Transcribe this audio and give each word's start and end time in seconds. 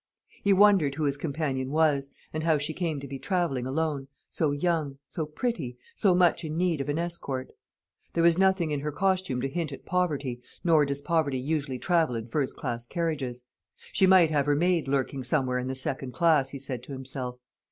He 0.43 0.51
wondered 0.51 0.95
who 0.95 1.03
his 1.03 1.15
companion 1.15 1.69
was, 1.69 2.09
and 2.33 2.41
how 2.41 2.57
she 2.57 2.73
came 2.73 2.99
to 3.01 3.07
be 3.07 3.19
travelling 3.19 3.67
alone, 3.67 4.07
so 4.27 4.49
young, 4.49 4.97
so 5.05 5.27
pretty, 5.27 5.77
so 5.93 6.15
much 6.15 6.43
in 6.43 6.57
need 6.57 6.81
of 6.81 6.89
an 6.89 6.97
escort. 6.97 7.51
There 8.13 8.23
was 8.23 8.35
nothing 8.35 8.71
in 8.71 8.79
her 8.79 8.91
costume 8.91 9.41
to 9.41 9.47
hint 9.47 9.71
at 9.71 9.85
poverty, 9.85 10.41
nor 10.63 10.85
does 10.87 11.01
poverty 11.01 11.37
usually 11.37 11.77
travel 11.77 12.15
in 12.15 12.29
first 12.29 12.55
class 12.55 12.87
carriages. 12.87 13.43
She 13.91 14.07
might 14.07 14.31
have 14.31 14.47
her 14.47 14.55
maid 14.55 14.87
lurking 14.87 15.23
somewhere 15.23 15.59
in 15.59 15.67
the 15.67 15.75
second 15.75 16.13
class, 16.13 16.49
he 16.49 16.57
said 16.57 16.81
to 16.81 16.93
himself. 16.93 17.37